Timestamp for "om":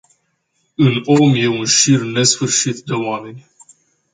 1.05-1.33